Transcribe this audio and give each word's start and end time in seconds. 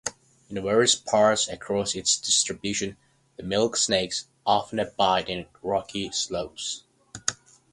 In 0.49 0.55
various 0.63 0.95
parts 0.95 1.47
across 1.47 1.93
its 1.93 2.17
distribution, 2.17 2.97
milk 3.37 3.77
snakes 3.77 4.25
often 4.47 4.79
abide 4.79 5.29
in 5.29 5.45
rocky 5.61 6.09
slopes. 6.11 6.85